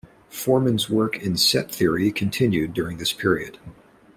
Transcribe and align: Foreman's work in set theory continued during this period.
Foreman's 0.31 0.89
work 0.89 1.17
in 1.21 1.37
set 1.37 1.69
theory 1.71 2.11
continued 2.11 2.73
during 2.73 2.97
this 2.97 3.13
period. 3.13 3.59